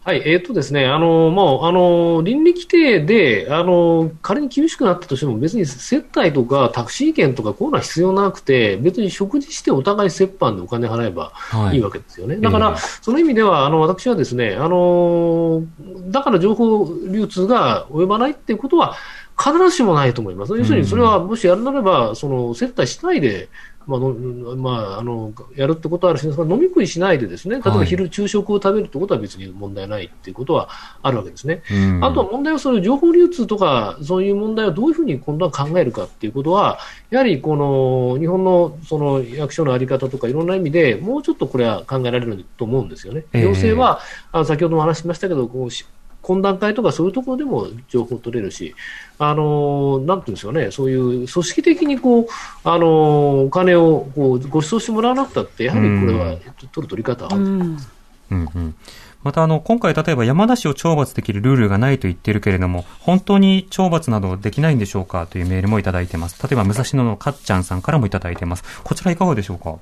[0.03, 11.33] はい、えっ、ー、とですね、あの、もう、あの、倫理規定で、あの、仮に厳しくなったとしても、別に接待とかタクシー券とかこういうのは必要なくて、別に食事してお互い折半でお金払えば
[11.71, 12.33] いいわけですよね。
[12.33, 15.61] はい、だから、えー、その意味では、あの、私はですね、あの、
[16.07, 18.95] だから情報流通が及ばないっていうことは、
[19.37, 20.57] 必ずしもないと思います。
[20.57, 23.49] 要するに、それはもしやるならば、その、接待しないで、
[23.87, 30.69] まあまあ、あのやるってことはあるし、飲み食いしないでですね、例えば昼、昼食を食べるってことは別に問題ないっていうことは
[31.01, 31.63] あるわけですね。
[32.01, 36.79] あとは問題はその情報流通とか、そういう問題をどういうふうに今度は考えるかっていうことは、
[37.09, 43.25] やはりこの日本のその役所の在り方とかいろんな意味でもうちょっとこれは考えられると思うんですよね。
[43.33, 43.99] 行政は、
[44.31, 45.69] あの先ほども話しましたけど、こう
[46.23, 48.75] 懇談会とかそういうところでも情報取れるし、
[49.19, 52.25] あのなんていうんですかね、そういう組織的にこう、
[52.63, 56.37] あのお金をこうご馳走してもらわなくたって、やはりこれは
[56.71, 57.41] 取る取り方はある。
[57.41, 57.77] うん
[58.31, 58.75] うん
[59.23, 66.41] また、あの、今回、例えば山梨を懲罰できるルールがないと言っているけれども、本当に懲罰などできないんでしょうかというメールもいただいてます。
[66.41, 68.63] 例えば、武蔵野のかっちゃんさんからもいただいてます。
[68.83, 69.75] こちらいかがでしょうか？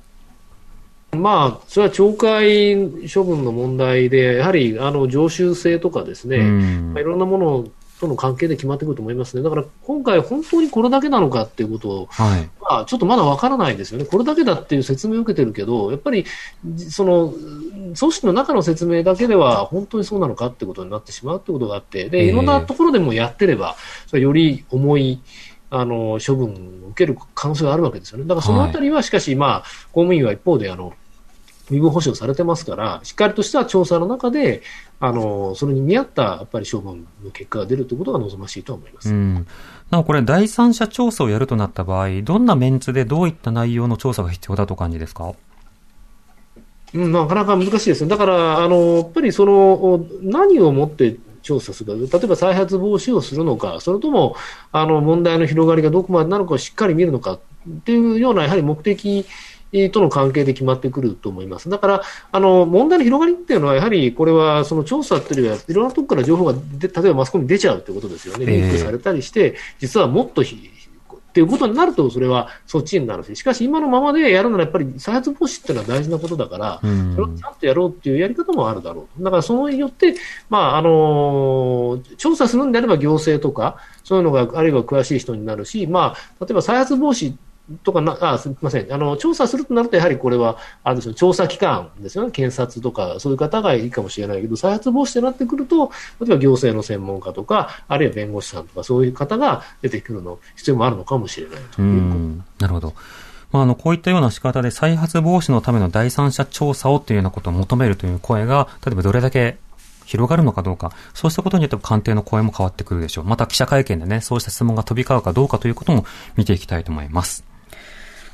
[1.12, 7.68] まあ、それは懲戒処分の問題で、やはりあの常習性とかですね、まあ、いろんなもの
[8.00, 9.42] との関係で決まってくると思いますね。
[9.42, 14.06] だから今回本当にこれだけなのかっていうことを、はい、まあ、ちょっとまだわからないですよね。
[14.06, 16.24] これだけだっていう説明を受けてるけど、やっぱり、
[16.76, 25.20] その、組織の中の説明だけでは本当にそうなのかってことになってしまうってことがあって、で、いろんなところでもやってれば、それより重い、
[25.68, 28.24] あの、処分を受ける可能性があるわけですよね。
[28.24, 30.94] だからそのあたりは、しかし、まあ、公務員は一方で、あの、
[31.70, 34.62] 身分保障されてますから、しっかりとした調査の中で、
[34.98, 39.12] あの、それに見合ったやっぱり処分の結果が出るということが望ましいと思います。
[39.90, 45.32] なお、これ、第三者調査をやるとなった場合、どんなメンツでどういった内容の調査が必要だと感じですか？
[46.92, 48.10] うん、なかなか難しいですね。
[48.10, 54.36] だから、あの、やっぱりその、何をもって調査するか、例えば再発防止をするのか、それとも、
[54.72, 57.34] あの、問題の広がりがどこまでなのかをしっかり見るのか。
[57.34, 57.38] っ
[57.84, 59.26] ていうような、やはり目的
[59.92, 61.68] との関係で決まってくると思います。
[61.68, 62.02] だから、
[62.32, 68.46] あの、問題の広がりっていうのは、やはりこれは、その調査っていうよりは、いろんなところから情報がで、例えばマスコミに出ちゃうってことですよね。
[68.46, 70.42] リンクされたりして、実はもっと
[71.30, 79.22] っていうことになると、それはそっちになるし、しかし今のままでやるならやっぱり再発防止っていうのは大事なことだから、それをちゃんとやろうっていうやり方もあるだろう。
[79.22, 80.16] だからそのによって、
[80.48, 87.32] まあ、あの調査するんであれば行政とか、そういうのが、あるいは詳しい人になるし、まあ、例えば再発防止
[87.84, 88.92] とかな、あ、すみません。
[88.92, 92.30] あの、調査するとなると、やはりこれは、あるでしょう、調査機関ですよね。
[92.30, 95.90] 検察とか、そういう方がいいかもしれないけど、再発防止となってくると、
[96.20, 102.94] 例えば行政の専門家とか、あるいは弁護士さんとか、そういう方が出てくるの必要もあるのかもしれないというなるほど。
[103.52, 109.58] まあ、あの、こういったような仕方で再発防止のための第三者調査をというようなことを求めるという声が、例えばどれだけ
[110.10, 113.24] 広がるのかどうか、そうしたことによって官邸の声も変わってくるでしょう。
[113.24, 116.04] また記者会見でね、そうした質問が飛び交うかどうかということも
[116.36, 117.49] 見ていきたいと思います。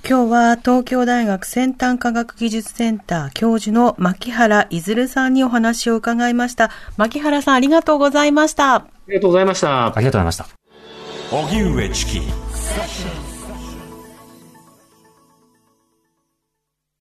[0.08, 6.70] 今日は東京大学先端科学技術センター教授の牧原いずるさんにお話を伺いました。
[6.96, 8.74] 牧原さんありがとうございました。
[8.76, 9.86] ありがとうございました。
[9.86, 10.46] ありがとうございました。
[11.32, 12.20] 荻上チキ